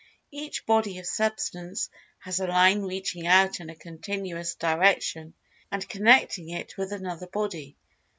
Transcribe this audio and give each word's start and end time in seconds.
Each 0.31 0.65
body 0.65 0.97
of 0.97 1.05
Substance 1.05 1.91
has 2.21 2.39
a 2.39 2.47
line 2.47 2.81
reaching 2.81 3.27
out 3.27 3.59
in 3.59 3.69
a 3.69 3.75
continuous 3.75 4.55
direction, 4.55 5.35
and 5.71 5.87
connecting 5.87 6.49
it 6.49 6.75
with 6.75 6.91
another 6.91 7.27
body. 7.27 7.77